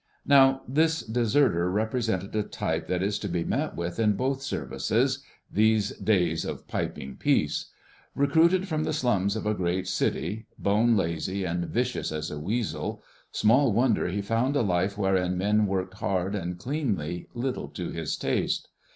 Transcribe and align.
Now 0.25 0.63
this 0.67 1.01
deserter 1.01 1.69
represented 1.69 2.35
a 2.35 2.41
type 2.41 2.87
that 2.87 3.03
is 3.03 3.19
to 3.19 3.27
be 3.29 3.43
met 3.43 3.75
with 3.75 3.99
in 3.99 4.13
both 4.13 4.41
Services, 4.41 5.19
these 5.53 5.91
days 5.91 6.43
of 6.43 6.67
"piping 6.67 7.17
peace." 7.17 7.67
Recruited 8.15 8.67
from 8.67 8.83
the 8.83 8.93
slums 8.93 9.35
of 9.35 9.45
a 9.45 9.53
great 9.53 9.87
city, 9.87 10.47
bone 10.57 10.97
lazy 10.97 11.45
and 11.45 11.65
vicious 11.65 12.11
as 12.11 12.31
a 12.31 12.39
weasel, 12.39 13.03
small 13.31 13.73
wonder 13.73 14.07
he 14.07 14.23
found 14.23 14.55
a 14.55 14.63
life 14.63 14.97
wherein 14.97 15.37
men 15.37 15.67
worked 15.67 15.93
hard 15.93 16.33
and 16.33 16.57
cleanly 16.57 17.27
little 17.35 17.67
to 17.67 17.91
his 17.91 18.17
taste. 18.17 18.69